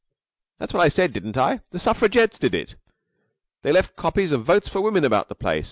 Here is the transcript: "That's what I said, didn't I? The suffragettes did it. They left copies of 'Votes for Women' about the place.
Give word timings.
"That's 0.57 0.73
what 0.73 0.81
I 0.81 0.89
said, 0.89 1.13
didn't 1.13 1.37
I? 1.37 1.61
The 1.69 1.77
suffragettes 1.77 2.39
did 2.39 2.55
it. 2.55 2.73
They 3.61 3.71
left 3.71 3.95
copies 3.95 4.31
of 4.31 4.43
'Votes 4.45 4.67
for 4.67 4.81
Women' 4.81 5.05
about 5.05 5.29
the 5.29 5.35
place. 5.35 5.59